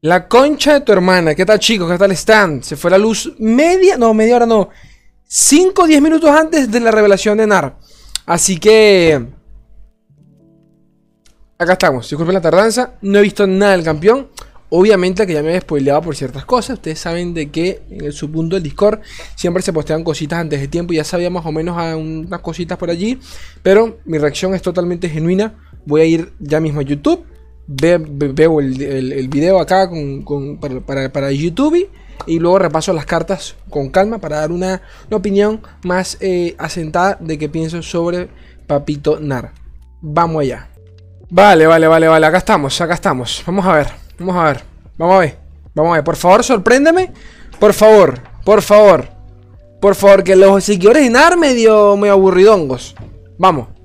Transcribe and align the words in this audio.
La 0.00 0.28
concha 0.28 0.74
de 0.74 0.80
tu 0.82 0.92
hermana. 0.92 1.34
¿Qué 1.34 1.44
tal, 1.44 1.58
chicos? 1.58 1.90
¿Qué 1.90 1.98
tal 1.98 2.12
están? 2.12 2.62
Se 2.62 2.76
fue 2.76 2.88
la 2.88 2.98
luz 2.98 3.34
media, 3.40 3.96
no, 3.96 4.14
media 4.14 4.36
hora 4.36 4.46
no. 4.46 4.68
5 5.24 5.82
o 5.82 5.86
10 5.88 6.00
minutos 6.00 6.30
antes 6.30 6.70
de 6.70 6.78
la 6.78 6.92
revelación 6.92 7.38
de 7.38 7.48
Nar. 7.48 7.76
Así 8.24 8.58
que... 8.58 9.26
Acá 11.58 11.72
estamos. 11.72 12.08
Disculpen 12.08 12.34
la 12.34 12.40
tardanza. 12.40 12.92
No 13.02 13.18
he 13.18 13.22
visto 13.22 13.44
nada 13.48 13.72
del 13.72 13.82
campeón. 13.82 14.28
Obviamente 14.70 15.26
que 15.26 15.32
ya 15.32 15.42
me 15.42 15.48
había 15.48 15.62
spoileado 15.62 16.00
por 16.02 16.14
ciertas 16.14 16.44
cosas. 16.44 16.76
Ustedes 16.76 17.00
saben 17.00 17.34
de 17.34 17.50
que 17.50 17.82
en 17.90 18.04
el 18.04 18.12
submundo 18.12 18.54
del 18.54 18.62
Discord 18.62 19.00
siempre 19.34 19.64
se 19.64 19.72
postean 19.72 20.04
cositas 20.04 20.38
antes 20.38 20.60
de 20.60 20.68
tiempo. 20.68 20.92
Ya 20.92 21.02
sabía 21.02 21.28
más 21.28 21.44
o 21.44 21.50
menos 21.50 21.76
a 21.76 21.96
unas 21.96 22.40
cositas 22.40 22.78
por 22.78 22.88
allí. 22.88 23.18
Pero 23.64 23.98
mi 24.04 24.18
reacción 24.18 24.54
es 24.54 24.62
totalmente 24.62 25.08
genuina. 25.08 25.58
Voy 25.84 26.02
a 26.02 26.04
ir 26.04 26.32
ya 26.38 26.60
mismo 26.60 26.78
a 26.78 26.84
YouTube 26.84 27.26
veo 27.68 28.60
el, 28.60 29.28
video 29.28 29.60
acá 29.60 29.88
para, 31.12 31.30
YouTube 31.30 31.88
y 32.26 32.38
luego 32.38 32.58
repaso 32.58 32.92
las 32.92 33.06
cartas 33.06 33.56
con 33.70 33.90
calma 33.90 34.18
para 34.18 34.40
dar 34.40 34.50
una, 34.50 34.82
opinión 35.10 35.60
más 35.84 36.16
eh, 36.20 36.56
asentada 36.58 37.18
de 37.20 37.38
qué 37.38 37.48
pienso 37.48 37.82
sobre 37.82 38.28
Papito 38.66 39.20
Nar. 39.20 39.52
Vamos 40.00 40.42
allá. 40.42 40.70
Vale, 41.30 41.66
vale, 41.66 41.86
vale, 41.86 42.08
vale. 42.08 42.26
Acá 42.26 42.38
estamos, 42.38 42.80
acá 42.80 42.94
estamos. 42.94 43.42
Vamos 43.46 43.66
a 43.66 43.72
ver, 43.74 43.86
vamos 44.18 44.36
a 44.36 44.44
ver. 44.44 44.62
Vamos 44.96 45.14
a 45.14 45.18
ver, 45.20 45.38
vamos 45.74 45.92
a 45.92 45.94
ver. 45.96 46.04
Por 46.04 46.16
favor, 46.16 46.42
sorpréndeme. 46.42 47.12
Por 47.60 47.72
favor, 47.72 48.20
por 48.44 48.62
favor. 48.62 49.08
Por 49.80 49.94
favor, 49.94 50.24
que 50.24 50.34
los 50.34 50.64
seguidores 50.64 51.04
de 51.04 51.10
Nar 51.10 51.36
medio, 51.36 51.96
medio 51.96 52.14
aburridongos. 52.14 52.96
Vamos. 53.38 53.77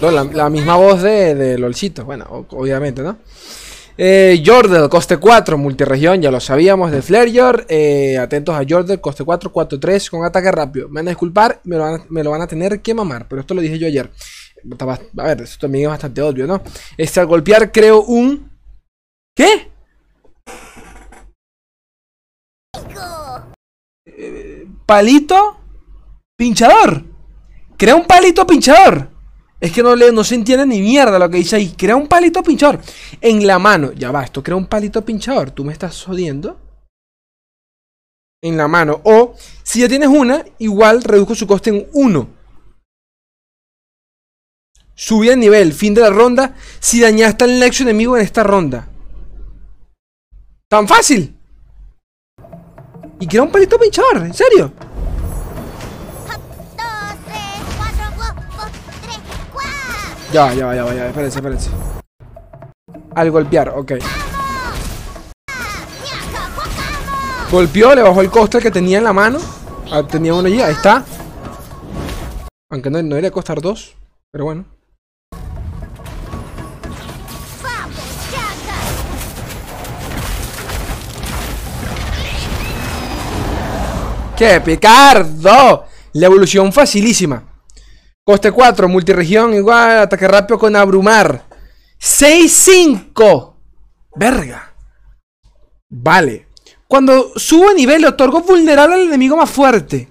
La, 0.00 0.48
misma 0.48 0.76
voz 0.76 1.02
de, 1.02 1.34
de, 1.34 1.58
LOLcito, 1.58 2.04
bueno, 2.04 2.46
obviamente, 2.50 3.02
¿no? 3.02 3.18
Eh, 4.02 4.42
Jordel, 4.42 4.88
coste 4.88 5.18
4, 5.18 5.58
multiregión, 5.58 6.22
ya 6.22 6.30
lo 6.30 6.40
sabíamos, 6.40 6.90
de 6.90 7.02
Flareyor. 7.02 7.66
Eh, 7.68 8.16
atentos 8.16 8.54
a 8.54 8.64
Jordel, 8.66 8.98
coste 8.98 9.24
4, 9.24 9.52
4-3, 9.52 10.08
con 10.08 10.24
ataque 10.24 10.50
rápido. 10.50 10.88
Me 10.88 11.00
van 11.00 11.08
a 11.08 11.10
disculpar, 11.10 11.60
me 11.64 11.76
lo 11.76 12.30
van 12.30 12.40
a, 12.40 12.46
tener 12.46 12.80
que 12.80 12.94
mamar, 12.94 13.28
pero 13.28 13.42
esto 13.42 13.52
lo 13.52 13.60
dije 13.60 13.78
yo 13.78 13.86
ayer. 13.86 14.10
A 15.18 15.22
ver, 15.22 15.42
esto 15.42 15.58
también 15.66 15.84
es 15.84 15.90
bastante 15.90 16.22
obvio, 16.22 16.46
¿no? 16.46 16.62
Este, 16.96 17.20
al 17.20 17.26
golpear 17.26 17.70
creo 17.70 18.00
un... 18.04 18.50
¿Qué? 19.36 19.70
Eh, 24.06 24.66
palito 24.86 25.60
pinchador. 26.38 27.04
Crea 27.76 27.96
un 27.96 28.06
palito 28.06 28.46
pinchador. 28.46 29.09
Es 29.60 29.72
que 29.72 29.82
no, 29.82 29.94
le, 29.94 30.10
no 30.10 30.24
se 30.24 30.36
entiende 30.36 30.64
ni 30.64 30.80
mierda 30.80 31.18
lo 31.18 31.28
que 31.28 31.36
dice 31.36 31.56
ahí. 31.56 31.74
Crea 31.76 31.94
un 31.94 32.08
palito 32.08 32.42
pinchador. 32.42 32.80
En 33.20 33.46
la 33.46 33.58
mano. 33.58 33.92
Ya 33.92 34.10
va, 34.10 34.24
esto 34.24 34.42
crea 34.42 34.56
un 34.56 34.66
palito 34.66 35.04
pinchador. 35.04 35.50
Tú 35.50 35.64
me 35.64 35.72
estás 35.72 36.02
jodiendo. 36.02 36.58
En 38.42 38.56
la 38.56 38.68
mano. 38.68 39.02
O, 39.04 39.34
si 39.62 39.80
ya 39.80 39.88
tienes 39.88 40.08
una, 40.08 40.44
igual 40.58 41.02
reduzco 41.02 41.34
su 41.34 41.46
coste 41.46 41.70
en 41.70 41.86
1. 41.92 42.28
Subí 44.94 45.28
el 45.28 45.38
nivel. 45.38 45.74
Fin 45.74 45.92
de 45.92 46.00
la 46.00 46.10
ronda. 46.10 46.56
Si 46.78 47.00
dañaste 47.00 47.44
al 47.44 47.58
nexo 47.58 47.82
enemigo 47.82 48.16
en 48.16 48.24
esta 48.24 48.42
ronda. 48.42 48.88
Tan 50.68 50.88
fácil. 50.88 51.36
Y 53.18 53.26
crea 53.26 53.42
un 53.42 53.52
palito 53.52 53.78
pinchador. 53.78 54.24
En 54.24 54.32
serio. 54.32 54.72
Ya, 60.32 60.54
ya, 60.54 60.72
ya, 60.72 60.94
ya, 60.94 61.06
espérense, 61.08 61.38
espérense. 61.38 61.70
Al 63.16 63.30
golpear, 63.32 63.70
ok. 63.70 63.92
Golpeó, 67.50 67.96
le 67.96 68.02
bajó 68.02 68.20
el 68.20 68.30
coste 68.30 68.60
que 68.60 68.70
tenía 68.70 68.98
en 68.98 69.04
la 69.04 69.12
mano. 69.12 69.40
Ah, 69.90 70.04
tenía 70.06 70.32
uno 70.32 70.46
allí, 70.46 70.60
ahí 70.60 70.72
está. 70.72 71.04
Aunque 72.70 72.90
no, 72.90 73.02
no 73.02 73.08
debería 73.08 73.32
costar 73.32 73.60
dos, 73.60 73.96
pero 74.30 74.44
bueno. 74.44 74.64
¡Qué 84.36 84.60
picardo! 84.60 85.86
La 86.12 86.26
evolución 86.26 86.72
facilísima. 86.72 87.49
Coste 88.30 88.52
4, 88.52 88.88
multiregión 88.88 89.54
igual, 89.54 89.98
ataque 89.98 90.28
rápido 90.28 90.56
con 90.56 90.76
abrumar. 90.76 91.46
6-5. 92.00 93.54
Verga. 94.14 94.72
Vale. 95.88 96.46
Cuando 96.86 97.32
sube 97.34 97.74
nivel 97.74 98.02
le 98.02 98.06
otorgo 98.06 98.42
vulnerable 98.42 98.94
al 98.94 99.00
enemigo 99.00 99.36
más 99.36 99.50
fuerte. 99.50 100.08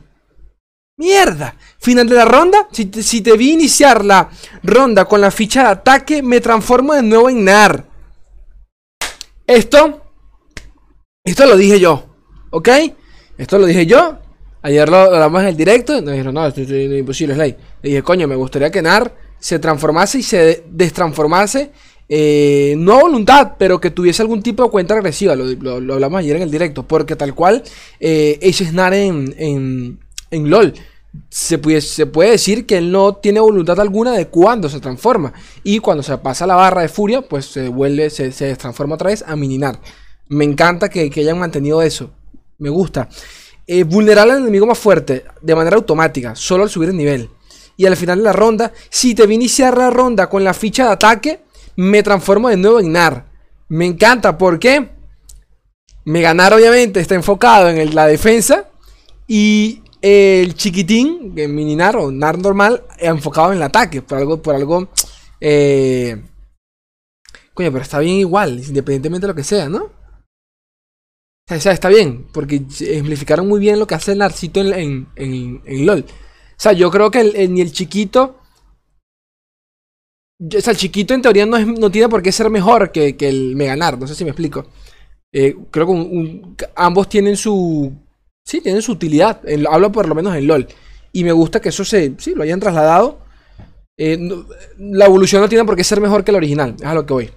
Mierda. 0.97 1.55
Final 1.77 2.09
de 2.09 2.15
la 2.15 2.25
ronda. 2.25 2.67
Si 2.73 2.87
te, 2.87 3.03
si 3.03 3.21
te 3.21 3.37
vi 3.37 3.53
iniciar 3.53 4.03
la 4.03 4.29
ronda 4.63 5.05
con 5.05 5.21
la 5.21 5.31
ficha 5.31 5.63
de 5.63 5.69
ataque, 5.69 6.21
me 6.21 6.41
transformo 6.41 6.95
de 6.95 7.03
nuevo 7.03 7.29
en 7.29 7.45
NAR. 7.45 7.85
Esto. 9.47 10.11
Esto 11.23 11.45
lo 11.45 11.55
dije 11.55 11.79
yo. 11.79 12.17
¿Ok? 12.49 12.67
Esto 13.37 13.59
lo 13.59 13.65
dije 13.65 13.85
yo. 13.85 14.19
Ayer 14.61 14.89
lo 14.89 14.97
hablamos 14.97 15.41
en 15.41 15.47
el 15.47 15.57
directo 15.57 15.97
y 15.97 16.01
nos 16.01 16.11
dijeron, 16.11 16.33
no, 16.33 16.45
esto 16.45 16.61
es 16.61 16.69
imposible, 16.69 17.33
Slay. 17.33 17.55
Le 17.81 17.89
dije, 17.89 18.03
coño, 18.03 18.27
me 18.27 18.35
gustaría 18.35 18.69
que 18.69 18.81
NAR 18.81 19.15
se 19.39 19.57
transformase 19.57 20.19
y 20.19 20.23
se 20.23 20.63
destransformase, 20.69 21.71
eh, 22.09 22.75
no 22.77 22.95
a 22.95 23.01
voluntad, 23.03 23.53
pero 23.57 23.79
que 23.79 23.91
tuviese 23.91 24.21
algún 24.21 24.41
tipo 24.41 24.63
de 24.63 24.69
cuenta 24.69 24.95
agresiva. 24.95 25.35
Lo, 25.35 25.93
hablamos 25.93 26.19
ayer 26.19 26.35
en 26.35 26.41
el 26.41 26.51
directo, 26.51 26.83
porque 26.87 27.15
tal 27.15 27.33
cual, 27.33 27.63
eh, 27.99 28.37
ese 28.41 28.65
es 28.65 28.73
NAR 28.73 28.93
en, 28.93 29.33
en, 29.37 30.49
LOL. 30.49 30.73
Se 31.29 31.57
puede, 31.57 31.81
se 31.81 32.05
puede, 32.05 32.31
decir 32.31 32.65
que 32.65 32.77
él 32.77 32.91
no 32.91 33.15
tiene 33.15 33.39
voluntad 33.39 33.79
alguna 33.79 34.11
de 34.11 34.27
cuando 34.27 34.67
se 34.69 34.79
transforma. 34.79 35.33
Y 35.63 35.79
cuando 35.79 36.03
se 36.03 36.17
pasa 36.17 36.45
la 36.45 36.55
barra 36.55 36.81
de 36.81 36.89
furia, 36.89 37.21
pues 37.21 37.45
se 37.45 37.69
vuelve, 37.69 38.09
se, 38.09 38.31
se 38.31 38.55
transforma 38.55 38.95
otra 38.95 39.09
vez 39.09 39.23
a 39.25 39.35
mininar. 39.35 39.79
Me 40.27 40.43
encanta 40.43 40.89
que, 40.89 41.09
que 41.09 41.21
hayan 41.21 41.39
mantenido 41.39 41.81
eso. 41.81 42.11
Me 42.57 42.69
gusta. 42.69 43.07
Eh, 43.71 43.83
vulnerar 43.83 44.27
al 44.27 44.39
enemigo 44.39 44.65
más 44.65 44.79
fuerte 44.79 45.25
de 45.43 45.53
manera 45.53 45.75
automática, 45.75 46.35
solo 46.35 46.63
al 46.63 46.71
subir 46.71 46.89
el 46.89 46.97
nivel. 46.97 47.29
Y 47.77 47.85
al 47.85 47.95
final 47.95 48.17
de 48.17 48.23
la 48.23 48.33
ronda, 48.33 48.73
si 48.89 49.13
te 49.13 49.27
vi 49.27 49.35
iniciar 49.35 49.77
la 49.77 49.91
ronda 49.91 50.27
con 50.27 50.43
la 50.43 50.55
ficha 50.55 50.85
de 50.87 50.93
ataque, 50.93 51.41
me 51.75 52.01
transformo 52.01 52.49
de 52.49 52.57
nuevo 52.57 52.79
en 52.79 52.91
NAR. 52.91 53.27
Me 53.67 53.85
encanta 53.85 54.39
porque 54.39 54.89
me 56.03 56.19
ganar 56.19 56.51
obviamente 56.51 56.99
está 56.99 57.13
enfocado 57.13 57.69
en 57.69 57.93
la 57.93 58.07
defensa 58.07 58.65
y 59.27 59.83
el 60.01 60.55
chiquitín, 60.55 61.35
mini 61.35 61.75
NAR 61.75 61.97
o 61.97 62.11
NAR 62.11 62.39
normal, 62.39 62.83
enfocado 62.97 63.51
en 63.51 63.57
el 63.57 63.63
ataque, 63.63 64.01
por 64.01 64.17
algo, 64.17 64.41
por 64.41 64.55
algo, 64.55 64.89
eh, 65.39 66.19
coño, 67.53 67.71
pero 67.71 67.83
está 67.83 67.99
bien 67.99 68.15
igual, 68.15 68.63
independientemente 68.67 69.27
de 69.27 69.33
lo 69.33 69.35
que 69.35 69.43
sea, 69.43 69.69
¿no? 69.69 69.98
O 71.49 71.59
sea, 71.59 71.71
está 71.71 71.89
bien, 71.89 72.27
porque 72.31 72.61
ejemplificaron 72.79 73.47
muy 73.47 73.59
bien 73.59 73.79
lo 73.79 73.87
que 73.87 73.95
hace 73.95 74.11
el 74.11 74.19
Narcito 74.19 74.61
en, 74.61 75.07
LOL. 75.65 76.01
O 76.01 76.61
sea, 76.61 76.73
yo 76.73 76.91
creo 76.91 77.09
que 77.09 77.47
ni 77.47 77.61
el 77.61 77.71
chiquito. 77.71 78.37
O 80.39 80.61
sea, 80.61 80.71
el 80.71 80.77
chiquito 80.77 81.13
en 81.13 81.21
teoría 81.21 81.45
no, 81.45 81.57
no 81.59 81.89
tiene 81.89 82.07
por 82.07 82.21
qué 82.21 82.31
ser 82.31 82.49
mejor 82.49 82.91
que, 82.91 83.15
el 83.19 83.55
Meganar. 83.55 83.97
No 83.97 84.05
sé 84.05 84.13
si 84.13 84.23
me 84.23 84.29
explico. 84.29 84.67
Eh, 85.33 85.55
creo 85.71 85.87
que 85.87 86.69
ambos 86.75 87.09
tienen 87.09 87.35
su. 87.35 87.91
Sí, 88.45 88.61
tienen 88.61 88.81
su 88.81 88.91
utilidad. 88.91 89.41
hablo 89.69 89.91
por 89.91 90.07
lo 90.07 90.15
menos 90.15 90.35
en 90.35 90.47
LOL. 90.47 90.67
Y 91.11 91.23
me 91.23 91.31
gusta 91.31 91.59
que 91.59 91.69
eso 91.69 91.83
se. 91.83 92.13
Sí, 92.19 92.35
lo 92.35 92.43
hayan 92.43 92.59
trasladado. 92.59 93.21
Eh, 93.97 94.17
la 94.77 95.05
evolución 95.05 95.41
no 95.41 95.49
tiene 95.49 95.65
por 95.65 95.75
qué 95.75 95.83
ser 95.83 95.99
mejor 95.99 96.23
que 96.23 96.31
el 96.31 96.37
original. 96.37 96.75
Es 96.79 96.85
a 96.85 96.93
lo 96.93 97.05
que 97.05 97.13
voy. 97.13 97.31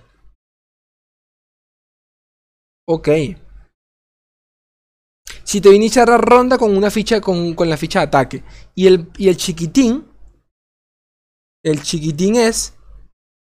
Ok. 2.87 3.09
Si 5.45 5.61
te 5.61 5.69
viene 5.69 5.83
a 5.83 5.87
iniciar 5.87 6.09
la 6.09 6.19
ronda 6.19 6.59
con 6.59 6.77
una 6.77 6.91
ficha, 6.91 7.21
con, 7.21 7.55
la 7.59 7.77
ficha 7.77 8.01
de 8.01 8.07
ataque. 8.07 8.45
Y 8.75 8.87
el, 8.87 9.11
y 9.17 9.29
el 9.29 9.37
chiquitín. 9.37 10.07
El 11.63 11.83
chiquitín 11.83 12.37
es. 12.37 12.75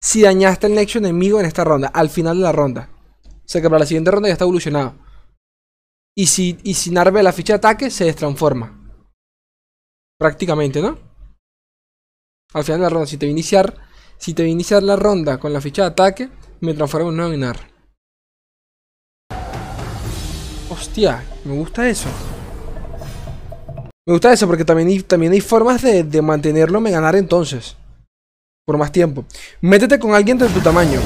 Si 0.02 0.22
dañaste 0.22 0.68
el 0.68 0.76
nexo 0.76 0.98
enemigo 0.98 1.40
en 1.40 1.46
esta 1.46 1.64
ronda. 1.64 1.90
Al 1.90 2.10
final 2.10 2.38
de 2.38 2.44
la 2.44 2.52
ronda. 2.52 2.90
O 3.26 3.48
sea 3.48 3.62
que 3.62 3.70
para 3.70 3.80
la 3.80 3.86
siguiente 3.86 4.12
ronda 4.12 4.30
ya 4.30 4.34
está 4.34 4.46
evolucionado. 4.46 4.96
Y 6.16 6.28
si, 6.28 6.58
y 6.64 6.76
si 6.76 6.92
Narve 6.92 7.24
la 7.24 7.34
ficha 7.34 7.54
de 7.54 7.58
ataque, 7.58 7.90
se 7.90 8.06
destransforma. 8.06 8.80
Prácticamente, 10.18 10.82
¿no? 10.82 10.98
Al 12.54 12.64
final 12.64 12.80
de 12.80 12.84
la 12.84 12.90
ronda, 12.90 13.08
si 13.08 13.18
te 13.18 13.26
viene 13.26 13.38
a 13.38 13.40
iniciar. 13.40 13.94
Si 14.18 14.34
te 14.34 14.44
a 14.44 14.82
la 14.82 14.96
ronda 14.96 15.38
con 15.38 15.52
la 15.52 15.60
ficha 15.60 15.82
de 15.82 15.88
ataque, 15.90 16.30
me 16.62 16.74
transformo 16.74 17.10
en 17.10 17.18
nuevo 17.18 17.36
Nar. 17.36 17.73
Hostia, 20.84 21.24
me 21.46 21.56
gusta 21.56 21.88
eso. 21.88 22.10
Me 24.06 24.12
gusta 24.12 24.34
eso 24.34 24.46
porque 24.48 24.66
también 24.66 24.90
hay, 24.90 25.00
también 25.02 25.32
hay 25.32 25.40
formas 25.40 25.82
de, 25.82 26.04
de 26.04 26.22
mantenerlo 26.22 26.82
me 26.82 26.92
ganar 26.92 27.16
entonces. 27.16 27.78
por 28.66 28.78
más 28.78 28.92
tiempo. 28.92 29.24
Métete 29.62 29.98
con 29.98 30.14
alguien 30.14 30.38
de 30.38 30.50
tu 30.50 30.60
tamaño. 30.60 31.00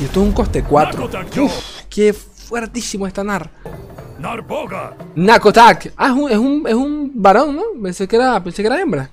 Y 0.00 0.04
esto 0.04 0.20
es 0.22 0.26
un 0.28 0.32
coste 0.32 0.62
4. 0.62 1.10
Uf, 1.42 1.52
qué 1.90 2.12
fuertísimo 2.12 3.08
está 3.08 3.24
Nar. 3.24 3.50
Nakotak. 5.16 5.94
Ah, 5.96 6.06
es 6.06 6.12
un, 6.12 6.30
es 6.30 6.38
un, 6.38 6.64
es 6.68 6.74
un 6.74 7.10
varón, 7.12 7.56
¿no? 7.56 7.62
Pensé 7.82 8.06
que 8.06 8.14
era, 8.14 8.40
pensé 8.42 8.62
que 8.62 8.68
era 8.68 8.80
hembra. 8.80 9.10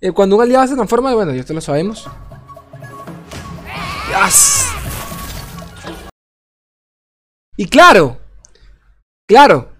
Eh, 0.00 0.12
cuando 0.12 0.36
un 0.36 0.42
aliado 0.42 0.68
se 0.68 0.76
transforma, 0.76 1.12
bueno, 1.14 1.32
ya 1.34 1.40
esto 1.40 1.52
lo 1.52 1.60
sabemos. 1.60 2.08
Yes. 4.08 4.55
Y 7.56 7.66
claro, 7.68 8.18
claro, 9.26 9.72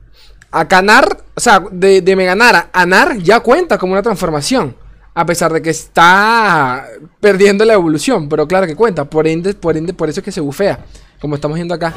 a 0.51 0.67
Canar, 0.67 1.25
o 1.35 1.41
sea, 1.41 1.61
de, 1.71 2.01
de 2.01 2.17
Meganar 2.17 2.71
a 2.73 2.87
Nar 2.87 3.19
ya 3.19 3.41
cuenta 3.41 3.79
como 3.79 3.93
una 3.93 4.03
transformación. 4.03 4.77
A 5.15 5.25
pesar 5.25 5.51
de 5.51 5.63
que 5.63 5.71
está 5.71 6.89
perdiendo 7.21 7.65
la 7.65 7.73
evolución, 7.73 8.29
pero 8.29 8.47
claro 8.47 8.67
que 8.67 8.77
cuenta. 8.77 9.07
Por 9.07 9.27
ende, 9.27 9.55
por 9.55 9.75
ende, 9.77 9.95
por 9.95 10.11
eso 10.11 10.21
es 10.21 10.25
que 10.25 10.33
se 10.33 10.43
bufea. 10.43 10.85
Como 11.21 11.37
estamos 11.37 11.55
viendo 11.55 11.73
acá. 11.73 11.95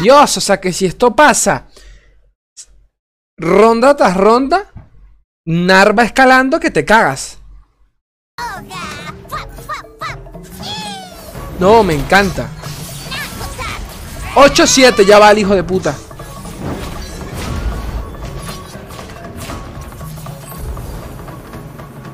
Dios, 0.00 0.36
o 0.36 0.40
sea 0.40 0.60
que 0.60 0.72
si 0.72 0.86
esto 0.86 1.14
pasa 1.14 1.66
ronda 3.36 3.96
tras 3.96 4.16
ronda, 4.16 4.70
Nar 5.44 5.98
va 5.98 6.04
escalando 6.04 6.60
que 6.60 6.70
te 6.70 6.84
cagas. 6.84 7.38
No, 11.58 11.82
me 11.82 11.94
encanta. 11.94 12.48
8-7 14.34 15.04
ya 15.04 15.18
va 15.18 15.30
el 15.30 15.38
hijo 15.38 15.54
de 15.54 15.62
puta. 15.62 15.94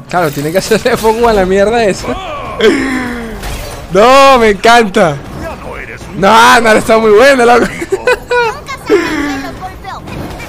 Claro, 0.09 0.31
tiene 0.31 0.51
que 0.51 0.59
hacerle 0.59 0.97
fuego 0.97 1.29
a 1.29 1.33
la 1.33 1.47
mierda 1.47 1.85
eso. 1.85 2.09
No, 3.93 4.39
me 4.39 4.51
encanta. 4.51 5.17
No, 6.17 6.61
Nar 6.61 6.77
está 6.77 6.99
muy 6.99 7.13
bueno, 7.13 7.45
loco. 7.45 7.67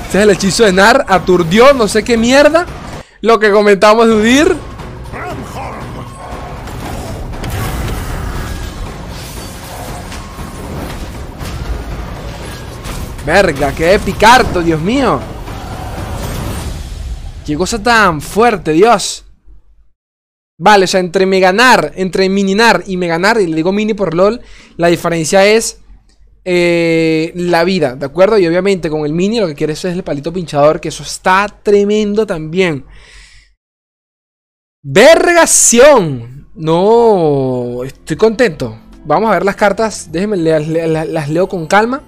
Este 0.05 0.19
es 0.19 0.23
el 0.25 0.29
hechizo 0.31 0.65
de 0.65 0.73
Nar. 0.73 1.05
Aturdió, 1.07 1.73
no 1.73 1.87
sé 1.87 2.03
qué 2.03 2.17
mierda. 2.17 2.65
Lo 3.21 3.39
que 3.39 3.49
comentamos 3.49 4.07
de 4.07 4.13
Udir. 4.13 4.57
Verga, 13.25 13.71
qué 13.73 13.99
picarto, 14.03 14.61
Dios 14.61 14.81
mío. 14.81 15.19
Qué 17.45 17.55
cosa 17.55 17.81
tan 17.81 18.19
fuerte, 18.19 18.71
Dios. 18.71 19.25
Vale, 20.57 20.85
o 20.85 20.87
sea, 20.87 20.99
entre 20.99 21.25
me 21.25 21.39
ganar, 21.39 21.91
entre 21.95 22.29
mininar 22.29 22.83
y 22.87 22.97
me 22.97 23.07
ganar, 23.07 23.39
y 23.39 23.47
le 23.47 23.55
digo 23.55 23.71
mini 23.71 23.93
por 23.93 24.13
LOL, 24.13 24.41
la 24.77 24.87
diferencia 24.87 25.45
es 25.45 25.81
eh, 26.45 27.31
la 27.35 27.63
vida, 27.63 27.95
¿de 27.95 28.05
acuerdo? 28.05 28.37
Y 28.37 28.47
obviamente 28.47 28.89
con 28.89 29.05
el 29.05 29.13
mini 29.13 29.39
lo 29.39 29.47
que 29.47 29.55
quieres 29.55 29.83
es 29.85 29.93
el 29.93 30.03
palito 30.03 30.33
pinchador, 30.33 30.79
que 30.79 30.89
eso 30.89 31.03
está 31.03 31.47
tremendo 31.63 32.25
también. 32.25 32.85
Vergación. 34.83 36.47
No, 36.55 37.83
estoy 37.83 38.17
contento. 38.17 38.77
Vamos 39.05 39.29
a 39.29 39.33
ver 39.33 39.45
las 39.45 39.55
cartas. 39.55 40.11
Déjenme, 40.11 40.37
las 40.37 41.29
leo 41.29 41.47
con 41.47 41.65
calma 41.65 42.03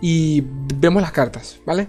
y 0.00 0.42
vemos 0.74 1.02
las 1.02 1.12
cartas, 1.12 1.58
¿vale? 1.64 1.88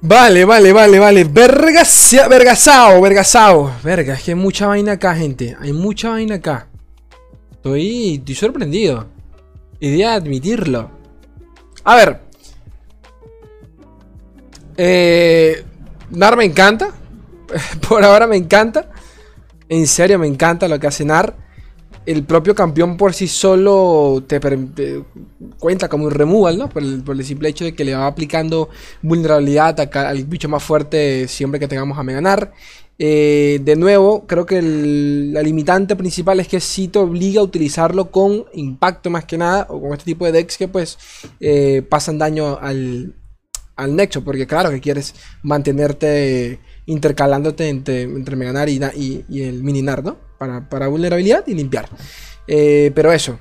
Vale, 0.00 0.44
vale, 0.44 0.72
vale, 0.72 0.98
vale. 0.98 1.24
Vergasao, 1.24 2.28
vergasao, 2.28 3.00
vergasao. 3.00 3.72
Verga, 3.82 4.14
es 4.14 4.22
que 4.22 4.32
hay 4.32 4.34
mucha 4.34 4.66
vaina 4.66 4.92
acá, 4.92 5.14
gente. 5.14 5.56
Hay 5.58 5.72
mucha 5.72 6.10
vaina 6.10 6.34
acá. 6.36 6.68
Estoy, 7.52 8.16
estoy 8.16 8.34
sorprendido. 8.34 9.06
Y 9.80 9.96
de 9.96 10.04
admitirlo. 10.04 10.90
A 11.84 11.96
ver. 11.96 12.20
Eh, 14.76 15.64
Nar 16.10 16.36
me 16.36 16.44
encanta. 16.44 16.90
Por 17.88 18.04
ahora 18.04 18.26
me 18.26 18.36
encanta. 18.36 18.90
En 19.68 19.86
serio, 19.86 20.18
me 20.18 20.26
encanta 20.26 20.68
lo 20.68 20.78
que 20.78 20.86
hace 20.86 21.04
Nar 21.04 21.43
el 22.06 22.24
propio 22.24 22.54
campeón 22.54 22.96
por 22.96 23.14
sí 23.14 23.28
solo 23.28 24.22
te, 24.26 24.40
cuenta 25.58 25.88
como 25.88 26.04
un 26.04 26.10
removal, 26.10 26.58
¿no? 26.58 26.68
Por 26.68 26.82
el, 26.82 27.24
simple 27.24 27.48
hecho 27.48 27.64
de 27.64 27.74
que 27.74 27.84
le 27.84 27.94
va 27.94 28.06
aplicando 28.06 28.68
vulnerabilidad 29.02 29.80
al 29.96 30.24
bicho 30.24 30.48
más 30.48 30.62
fuerte 30.62 31.28
siempre 31.28 31.58
que 31.58 31.68
tengamos 31.68 31.98
a 31.98 32.02
Meganar. 32.02 32.52
Eh, 32.98 33.60
de 33.64 33.74
nuevo, 33.74 34.24
creo 34.26 34.46
que 34.46 34.62
la 34.62 35.42
limitante 35.42 35.96
principal 35.96 36.38
es 36.40 36.48
que 36.48 36.60
si 36.60 36.88
te 36.88 36.98
obliga 36.98 37.40
a 37.40 37.44
utilizarlo 37.44 38.10
con 38.10 38.44
impacto 38.52 39.10
más 39.10 39.24
que 39.24 39.38
nada, 39.38 39.66
o 39.68 39.80
con 39.80 39.92
este 39.92 40.04
tipo 40.04 40.24
de 40.26 40.32
decks 40.32 40.58
que 40.58 40.68
pues 40.68 40.98
eh, 41.40 41.82
pasan 41.88 42.18
daño 42.18 42.58
al, 42.60 43.14
al 43.76 43.96
nexo, 43.96 44.22
porque 44.22 44.46
claro 44.46 44.70
que 44.70 44.80
quieres 44.80 45.14
mantenerte 45.42 46.60
intercalándote 46.86 47.68
entre, 47.68 48.02
entre 48.02 48.36
Meganar 48.36 48.68
y, 48.68 48.80
y, 48.94 49.24
y 49.28 49.42
el 49.42 49.62
Mininar, 49.64 50.04
¿no? 50.04 50.23
Para, 50.38 50.88
vulnerabilidad 50.88 51.44
y 51.46 51.54
limpiar. 51.54 51.88
Eh, 52.46 52.92
pero 52.94 53.12
eso. 53.12 53.38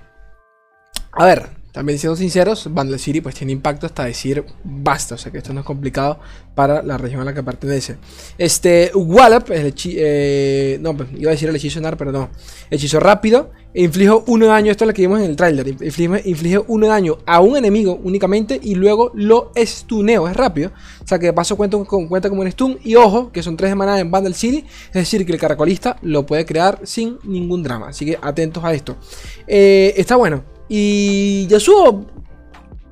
A 1.11 1.25
ver, 1.25 1.49
también 1.73 1.97
siendo 1.97 2.15
sinceros, 2.15 2.71
Vandal 2.71 2.99
City 2.99 3.19
pues 3.19 3.33
tiene 3.33 3.51
impacto 3.51 3.87
hasta 3.87 4.05
decir 4.05 4.45
basta, 4.63 5.15
o 5.15 5.17
sea 5.17 5.31
que 5.31 5.39
esto 5.39 5.53
no 5.53 5.61
es 5.61 5.65
complicado 5.65 6.19
para 6.53 6.83
la 6.83 6.99
región 6.99 7.21
a 7.21 7.25
la 7.25 7.33
que 7.33 7.41
pertenece. 7.41 7.97
Este, 8.37 8.91
Wallop, 8.93 9.49
el 9.49 9.73
eh, 9.85 10.77
no, 10.81 10.95
pues, 10.95 11.09
iba 11.17 11.31
a 11.31 11.33
decir 11.33 11.49
el 11.49 11.55
hechizo 11.55 11.81
NAR, 11.81 11.97
pero 11.97 12.11
no. 12.11 12.29
Hechizo 12.69 12.99
rápido, 12.99 13.49
inflige 13.73 14.13
uno 14.27 14.45
de 14.45 14.51
daño, 14.51 14.69
esto 14.69 14.83
es 14.83 14.87
lo 14.87 14.93
que 14.93 15.01
vimos 15.01 15.19
en 15.19 15.31
el 15.31 15.35
trailer, 15.35 15.67
inflige, 15.67 16.21
inflige 16.29 16.59
uno 16.67 16.85
de 16.85 16.91
daño 16.91 17.17
a 17.25 17.41
un 17.41 17.57
enemigo 17.57 17.99
únicamente 18.03 18.59
y 18.61 18.75
luego 18.75 19.11
lo 19.15 19.51
stuneo, 19.57 20.27
es 20.27 20.37
rápido. 20.37 20.71
O 21.03 21.07
sea 21.07 21.17
que 21.17 21.25
de 21.25 21.33
paso 21.33 21.57
cuenta, 21.57 21.75
cuenta 21.85 22.29
como 22.29 22.43
un 22.43 22.51
stun 22.51 22.77
y 22.83 22.93
ojo, 22.93 23.31
que 23.31 23.41
son 23.41 23.57
tres 23.57 23.71
de 23.71 23.75
mana 23.75 23.99
en 23.99 24.11
Vandal 24.11 24.35
City, 24.35 24.63
es 24.89 24.93
decir, 24.93 25.25
que 25.25 25.31
el 25.31 25.39
caracolista 25.39 25.97
lo 26.03 26.23
puede 26.23 26.45
crear 26.45 26.81
sin 26.83 27.17
ningún 27.23 27.63
drama, 27.63 27.87
así 27.87 28.05
que 28.05 28.19
atentos 28.21 28.63
a 28.63 28.75
esto. 28.75 28.95
Eh, 29.47 29.95
está 29.97 30.17
bueno. 30.17 30.52
Y 30.69 31.47
Yasuo. 31.47 32.05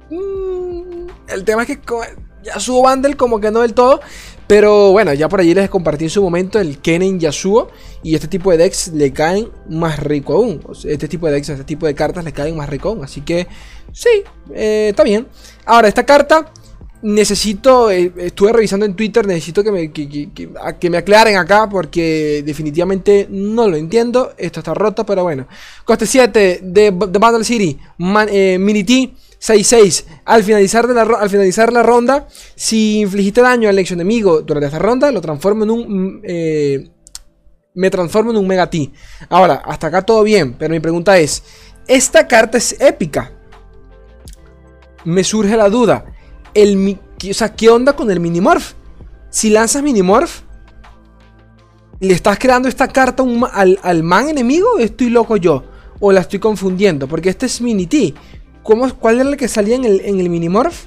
Mmm, 0.10 1.08
el 1.30 1.44
tema 1.44 1.64
es 1.64 1.68
que 1.68 1.80
Yasuo 2.44 2.82
Bundle, 2.82 3.16
como 3.16 3.40
que 3.40 3.52
no 3.52 3.62
del 3.62 3.74
todo. 3.74 4.02
Pero 4.48 4.92
bueno, 4.92 5.14
ya 5.14 5.30
por 5.30 5.40
allí 5.40 5.54
les 5.54 5.70
compartí 5.70 6.06
en 6.06 6.10
su 6.10 6.22
momento 6.22 6.60
el 6.60 6.80
Kennen 6.80 7.20
Yasuo. 7.20 7.70
Y 8.04 8.16
este 8.16 8.28
tipo 8.28 8.52
de 8.52 8.58
decks 8.58 8.90
le 8.90 9.14
caen 9.14 9.50
más 9.70 10.00
rico 10.00 10.34
aún. 10.34 10.62
Este 10.84 11.08
tipo 11.08 11.28
de 11.28 11.34
decks, 11.34 11.50
este 11.50 11.64
tipo 11.64 11.86
de 11.86 11.96
cartas 11.96 12.26
le 12.26 12.34
caen 12.34 12.58
más 12.58 12.70
rico 12.70 12.90
aún. 12.90 13.04
Así 13.04 13.22
que 13.22 13.48
sí, 13.94 14.24
eh, 14.54 14.88
está 14.90 15.04
bien. 15.04 15.28
Ahora, 15.66 15.88
esta 15.88 16.06
carta 16.06 16.52
necesito, 17.02 17.90
eh, 17.90 18.12
estuve 18.18 18.54
revisando 18.54 18.86
en 18.86 18.96
Twitter, 18.96 19.26
necesito 19.26 19.64
que 19.64 19.72
me, 19.72 19.92
que, 19.92 20.90
me 20.90 20.98
aclaren 20.98 21.38
acá 21.38 21.68
porque 21.70 22.44
definitivamente 22.46 23.28
no 23.30 23.68
lo 23.68 23.78
entiendo. 23.78 24.34
Esto 24.38 24.60
está 24.60 24.74
roto, 24.74 25.06
pero 25.06 25.24
bueno. 25.24 25.48
Coste 25.86 26.06
7 26.06 26.60
de, 26.64 26.92
Battle 26.92 27.44
City, 27.44 27.78
eh, 28.30 28.58
Mini 28.60 28.84
T. 28.84 29.14
6-6. 29.42 30.06
Al 30.26 30.44
finalizar, 30.44 30.88
la, 30.88 31.02
al 31.02 31.30
finalizar 31.30 31.74
la 31.74 31.82
ronda, 31.82 32.28
si 32.56 33.00
infligiste 33.00 33.42
daño 33.42 33.70
al 33.70 33.80
ex 33.80 33.92
enemigo 33.92 34.42
durante 34.42 34.68
esta 34.68 34.78
ronda, 34.78 35.12
lo 35.12 35.20
transformo 35.20 35.64
en 35.64 35.72
un. 35.72 35.80
Mm, 35.88 36.22
eh, 36.24 36.90
me 37.74 37.90
transformo 37.90 38.30
en 38.32 38.38
un 38.38 38.46
Mega 38.46 38.70
T. 38.70 38.92
Ahora, 39.30 39.64
hasta 39.66 39.88
acá 39.88 40.04
todo 40.04 40.22
bien, 40.22 40.54
pero 40.60 40.72
mi 40.72 40.80
pregunta 40.80 41.18
es: 41.18 41.42
¿esta 41.88 42.28
carta 42.28 42.60
es 42.60 42.80
épica? 42.80 43.32
Me 45.06 45.24
surge 45.24 45.58
la 45.58 45.70
duda 45.70 46.06
el, 46.54 47.00
o 47.30 47.34
sea, 47.34 47.54
¿qué 47.54 47.70
onda 47.70 47.94
con 47.94 48.10
el 48.12 48.20
Minimorph? 48.20 48.74
Si 49.30 49.50
lanzas 49.50 49.84
Minimorph, 49.84 50.42
¿le 52.00 52.14
estás 52.14 52.38
creando 52.38 52.68
esta 52.68 52.88
carta 52.88 53.24
al, 53.54 54.04
man 54.04 54.30
enemigo? 54.30 54.78
¿Estoy 54.80 55.10
loco 55.10 55.38
yo? 55.38 55.64
¿O 56.00 56.12
la 56.12 56.22
estoy 56.22 56.40
confundiendo? 56.40 57.08
Porque 57.08 57.30
este 57.30 57.46
es 57.46 57.62
Mini 57.62 57.88
T. 57.88 58.14
¿Cuál 58.64 59.20
era 59.20 59.30
el 59.30 59.38
que 59.38 59.48
salía 59.48 59.76
en 59.76 59.86
el, 59.86 60.02
en 60.02 60.20
el 60.20 60.30
Minimorph? 60.30 60.86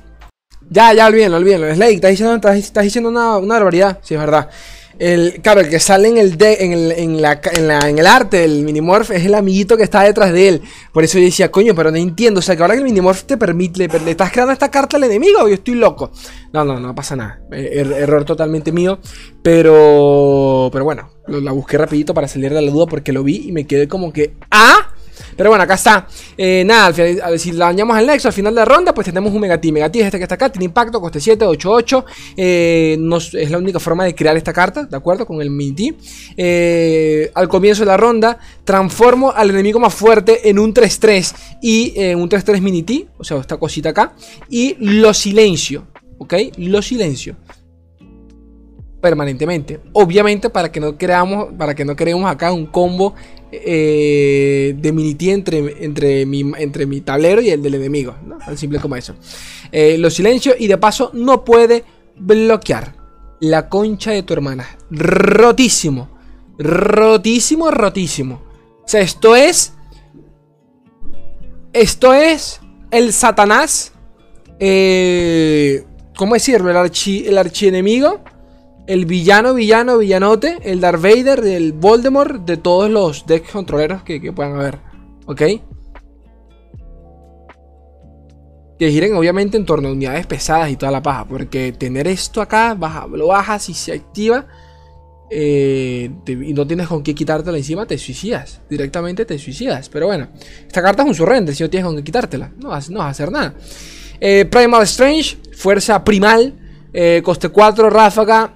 Ya, 0.71 0.93
ya, 0.93 1.07
olvídenlo, 1.07 1.37
olvídenlo. 1.37 1.73
Slade, 1.75 1.95
estás 1.95 2.11
diciendo, 2.11 2.49
estás, 2.49 2.85
diciendo 2.85 3.11
una, 3.11 3.37
una 3.39 3.55
barbaridad. 3.55 3.99
Sí, 4.03 4.15
es 4.15 4.21
verdad. 4.21 4.51
El, 4.99 5.41
claro, 5.43 5.61
el 5.61 5.69
que 5.69 5.81
sale 5.81 6.09
en 6.09 6.19
el, 6.19 6.39
de, 6.39 6.55
en, 6.61 6.73
el, 6.73 6.93
en, 6.93 7.23
la, 7.23 7.41
en, 7.53 7.99
el 7.99 8.07
arte 8.07 8.39
del 8.39 8.63
Minimorph 8.65 9.11
es 9.11 9.25
el 9.25 9.35
amiguito 9.35 9.77
que 9.77 9.83
está 9.83 10.03
detrás 10.03 10.33
de 10.33 10.49
él. 10.49 10.63
Por 10.93 11.05
eso 11.05 11.19
yo 11.19 11.25
decía, 11.25 11.51
coño, 11.51 11.75
pero 11.75 11.91
no 11.91 11.97
entiendo. 11.97 12.39
O 12.39 12.43
sea, 12.43 12.57
que 12.57 12.63
ahora 12.63 12.75
que 12.75 12.79
el 12.79 12.85
Minimorph 12.85 13.23
te 13.25 13.37
permite, 13.37 13.89
le, 13.89 14.11
estás 14.11 14.31
creando 14.31 14.53
esta 14.53 14.71
carta 14.71 14.97
al 14.97 15.05
enemigo, 15.05 15.49
yo 15.49 15.55
estoy 15.55 15.75
loco. 15.75 16.13
No, 16.53 16.65
no, 16.65 16.79
no 16.79 16.95
pasa 16.95 17.17
nada. 17.17 17.41
Er, 17.51 17.79
er, 17.79 17.93
error 17.93 18.25
totalmente 18.25 18.73
mío. 18.73 18.99
Pero, 19.43 20.71
pero 20.73 20.85
bueno, 20.85 21.11
la 21.27 21.53
busqué 21.53 21.77
rapidito 21.77 22.15
para 22.15 22.29
salir 22.29 22.53
de 22.53 22.63
la 22.63 22.71
duda 22.71 22.87
porque 22.87 23.13
lo 23.13 23.23
vi 23.23 23.49
y 23.49 23.53
me 23.53 23.67
quedé 23.67 23.89
como 23.89 24.13
que, 24.13 24.35
ah, 24.51 24.94
Pero 25.37 25.51
bueno, 25.51 25.65
acá 25.65 25.75
está. 25.75 26.07
Eh, 26.37 26.63
nada, 26.67 26.87
al 26.87 26.95
final- 26.95 27.39
si 27.39 27.53
la 27.53 27.67
dañamos 27.67 27.97
al 27.97 28.07
Nexo 28.07 28.29
al 28.29 28.35
final 28.35 28.55
de 28.55 28.61
la 28.61 28.65
ronda, 28.65 28.95
pues 28.95 29.07
tenemos 29.07 29.33
un 29.33 29.41
Megati. 29.41 29.73
Megati 29.73 30.01
es 30.01 30.07
este 30.07 30.19
que 30.19 30.25
está 30.25 30.35
acá, 30.37 30.51
tiene 30.51 30.67
impacto, 30.67 31.01
coste 31.01 31.21
7, 31.21 31.45
8, 31.45 31.71
8. 31.71 32.05
Eh, 32.37 32.99
es 33.35 33.51
la 33.51 33.59
única 33.59 33.79
forma 33.81 34.05
de 34.05 34.15
crear 34.15 34.37
esta 34.37 34.53
carta, 34.53 34.85
¿de 34.85 34.97
acuerdo? 34.97 35.27
Con 35.27 35.41
el 35.41 35.51
Mini 35.51 35.95
Eh, 36.37 37.31
al 37.35 37.49
comienzo 37.49 37.83
de 37.83 37.87
la 37.87 37.97
ronda, 37.97 38.39
transformo 38.65 39.33
al 39.33 39.51
enemigo 39.51 39.79
más 39.79 39.95
fuerte 39.95 40.49
en 40.49 40.59
un 40.59 40.73
3-3 40.73 41.35
y 41.63 41.93
en 41.97 42.21
un 42.21 42.29
3-3 42.29 42.61
Mini 42.61 42.85
o 43.19 43.25
sea, 43.25 43.39
esta 43.39 43.57
cosita 43.57 43.91
acá. 43.91 44.15
Y 44.49 44.77
lo 44.79 45.15
silencio, 45.15 45.87
¿ok? 46.19 46.35
Lo 46.59 46.83
silencio 46.83 47.37
permanentemente. 49.05 49.81
Obviamente 49.93 50.49
para 50.49 50.73
que 50.73 50.81
no 50.81 50.97
creamos, 50.97 51.53
para 51.59 51.75
que 51.75 51.85
no 51.85 51.95
creemos 51.95 52.31
acá 52.31 52.51
un 52.51 52.65
combo 52.65 53.15
eh, 53.53 54.75
de 54.79 54.93
miniti 54.93 55.29
entre, 55.29 55.85
entre, 55.85 56.25
mi, 56.25 56.41
entre 56.57 56.87
mi 56.87 57.03
tablero 57.03 57.43
y 57.43 57.51
el 57.51 57.63
del 57.63 57.75
enemigo. 57.75 58.15
Tan 58.43 58.57
simple 58.57 58.81
como 58.81 58.97
eso. 58.97 59.15
Eh, 59.71 59.99
lo 59.99 60.09
silencio 60.09 60.55
y 60.59 60.69
de 60.69 60.79
paso 60.79 61.11
no 61.13 61.45
puede 61.45 61.85
bloquear 62.17 62.95
la 63.41 63.69
concha 63.69 64.13
de 64.13 64.23
tu 64.23 64.33
hermana. 64.33 64.67
Rotísimo. 64.91 66.09
Rotísimo, 66.59 67.71
rotísimo. 67.71 68.43
O 68.85 68.89
sea, 68.89 69.03
esto 69.03 69.37
es... 69.37 69.75
Esto 71.75 72.15
es 72.15 72.59
el 72.91 73.13
Satanás. 73.13 73.93
Eh, 74.59 75.85
¿Cómo 76.17 76.33
decirlo? 76.33 76.71
El, 76.71 76.79
archi, 76.79 77.27
el 77.27 77.37
archienemigo 77.37 78.23
el 78.87 79.07
villano, 79.07 79.55
villano, 79.55 79.99
villanote, 79.99 80.59
el 80.63 80.81
Darth 80.81 81.01
Vader, 81.03 81.45
el 81.47 81.73
Voldemort, 81.73 82.45
de 82.45 82.57
todos 82.57 82.91
los 82.91 83.27
decks 83.27 83.51
controleros 83.51 84.03
que, 84.03 84.21
que 84.21 84.33
puedan 84.33 84.55
haber. 84.55 84.79
¿Ok? 85.27 85.43
Que 88.79 88.91
giren 88.91 89.15
obviamente 89.15 89.57
en 89.57 89.65
torno 89.65 89.89
a 89.89 89.93
unidades 89.93 90.27
pesadas 90.27 90.71
y 90.71 90.77
toda 90.77 90.91
la 90.93 91.03
paja. 91.03 91.25
Porque 91.27 91.73
tener 91.73 92.09
esto 92.09 92.41
acá, 92.43 92.75
baja, 92.75 93.07
lo 93.07 93.29
bajas 93.29 93.69
y 93.69 93.75
se 93.75 93.93
activa. 93.93 94.47
eh, 95.31 96.11
y 96.27 96.53
no 96.55 96.67
tienes 96.67 96.87
con 96.89 97.03
qué 97.03 97.15
quitártela 97.15 97.57
encima, 97.57 97.87
te 97.87 97.97
suicidas. 97.99 98.61
Directamente 98.69 99.25
te 99.25 99.39
suicidas. 99.39 99.89
Pero 99.89 100.07
bueno, 100.07 100.29
esta 100.67 100.83
carta 100.83 101.03
es 101.03 101.09
un 101.09 101.15
surrender 101.15 101.55
si 101.55 101.63
no 101.63 101.71
tienes 101.71 101.87
con 101.87 101.97
qué 101.97 102.05
quitártela. 102.05 102.53
No 102.59 102.69
vas, 102.71 102.91
no 102.91 102.99
vas 102.99 103.07
a 103.09 103.11
hacer 103.11 103.31
nada. 103.33 103.55
Eh, 104.21 104.45
Primal 104.45 104.83
Strange, 104.83 105.39
fuerza 105.57 106.03
primal. 106.05 106.55
eh, 106.93 107.23
coste 107.25 107.49
4, 107.49 107.91
ráfaga. 107.91 108.55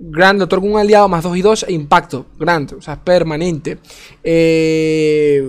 Grand 0.00 0.38
le 0.38 0.44
otorga 0.44 0.66
un 0.66 0.78
aliado 0.78 1.08
más 1.08 1.24
2 1.24 1.36
y 1.36 1.42
2 1.42 1.66
e 1.68 1.72
impacto. 1.72 2.26
Grand, 2.38 2.72
o 2.74 2.80
sea, 2.80 3.02
permanente. 3.02 3.78
Eh, 4.22 5.42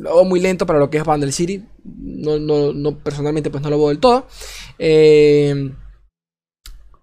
lo 0.00 0.14
veo 0.16 0.24
muy 0.24 0.40
lento 0.40 0.66
para 0.66 0.78
lo 0.78 0.90
que 0.90 0.98
es 0.98 1.04
Vandal 1.04 1.32
City. 1.32 1.62
No, 1.84 2.38
no, 2.38 2.72
no, 2.72 2.98
personalmente, 2.98 3.50
pues 3.50 3.62
no 3.62 3.70
lo 3.70 3.78
veo 3.78 3.88
del 3.88 3.98
todo. 3.98 4.26
Eh, 4.78 5.70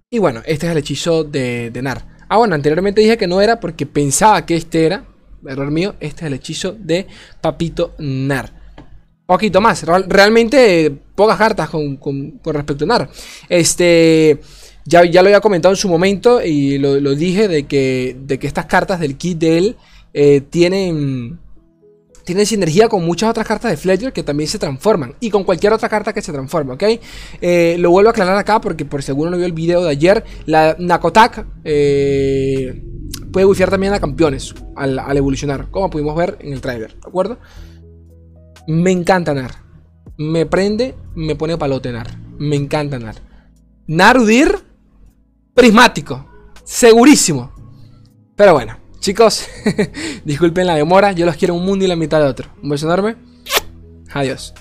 y 0.09 0.19
bueno, 0.19 0.41
este 0.45 0.65
es 0.67 0.71
el 0.71 0.77
hechizo 0.77 1.23
de, 1.23 1.71
de 1.71 1.81
Nar. 1.81 2.05
Ah, 2.29 2.37
bueno, 2.37 2.55
anteriormente 2.55 3.01
dije 3.01 3.17
que 3.17 3.27
no 3.27 3.41
era 3.41 3.59
porque 3.59 3.85
pensaba 3.85 4.45
que 4.45 4.55
este 4.55 4.85
era. 4.85 5.05
Error 5.47 5.71
mío, 5.71 5.95
este 5.99 6.21
es 6.21 6.27
el 6.27 6.33
hechizo 6.33 6.73
de 6.77 7.07
Papito 7.41 7.93
Nar. 7.97 8.61
Poquito 9.25 9.59
más. 9.61 9.83
Real- 9.83 10.05
realmente 10.07 10.85
eh, 10.85 10.91
pocas 11.15 11.37
cartas 11.37 11.69
con, 11.69 11.97
con- 11.97 12.31
con 12.39 12.53
respecto 12.53 12.83
a 12.83 12.87
Nar. 12.87 13.09
Este. 13.49 14.39
Ya, 14.85 15.05
ya 15.05 15.21
lo 15.21 15.27
había 15.27 15.39
comentado 15.39 15.73
en 15.73 15.77
su 15.77 15.87
momento 15.87 16.43
y 16.43 16.77
lo, 16.77 17.15
dije 17.15 17.47
de 17.47 17.63
que, 17.63 18.17
de 18.19 18.37
que 18.37 18.47
estas 18.47 18.65
cartas 18.65 18.99
del 18.99 19.17
kit 19.17 19.37
de 19.37 19.57
él 19.57 19.75
eh, 20.13 20.41
tienen, 20.41 21.39
tienen 22.25 22.45
sinergia 22.45 22.89
con 22.89 23.05
muchas 23.05 23.29
otras 23.29 23.47
cartas 23.47 23.71
de 23.71 23.77
Fletcher 23.77 24.11
que 24.11 24.23
también 24.23 24.49
se 24.49 24.59
transforman 24.59 25.15
y 25.21 25.29
con 25.29 25.43
cualquier 25.45 25.73
otra 25.73 25.87
carta 25.87 26.11
que 26.11 26.21
se 26.21 26.33
transforme, 26.33 26.73
¿ok? 26.73 26.83
Eh, 27.41 27.77
lo 27.79 27.91
vuelvo 27.91 28.09
a 28.09 28.11
aclarar 28.11 28.37
acá 28.37 28.59
porque 28.59 28.83
por 28.83 29.01
si 29.01 29.11
alguno 29.11 29.31
no 29.31 29.37
vio 29.37 29.45
el 29.45 29.53
video 29.53 29.83
de 29.83 29.91
ayer, 29.91 30.23
la 30.45 30.75
Nakotak 30.77 31.47
eh, 31.63 32.83
puede 33.31 33.45
bufiar 33.45 33.69
también 33.69 33.93
a 33.93 33.99
campeones 33.99 34.53
al, 34.75 34.99
al 34.99 35.17
evolucionar, 35.17 35.71
como 35.71 35.89
pudimos 35.89 36.15
ver 36.15 36.37
en 36.41 36.51
el 36.51 36.59
trailer, 36.59 36.93
¿de 36.93 37.07
acuerdo? 37.07 37.37
Me 38.67 38.91
encanta 38.91 39.33
Nar. 39.33 39.51
Me 40.17 40.45
prende, 40.45 40.95
me 41.15 41.35
pone 41.35 41.57
palote 41.57 41.91
Nar. 41.91 42.17
Me 42.37 42.55
encanta 42.55 42.99
Nar. 42.99 43.15
Narudir, 43.87 44.59
prismático. 45.53 46.25
Segurísimo. 46.63 47.51
Pero 48.35 48.53
bueno, 48.53 48.77
chicos, 48.99 49.47
disculpen 50.25 50.67
la 50.67 50.75
demora. 50.75 51.11
Yo 51.11 51.25
los 51.25 51.35
quiero 51.35 51.53
un 51.53 51.65
mundo 51.65 51.85
y 51.85 51.87
la 51.87 51.95
mitad 51.95 52.19
de 52.19 52.27
otro. 52.27 52.49
Un 52.61 52.69
beso 52.69 52.85
enorme. 52.85 53.15
Adiós. 54.13 54.53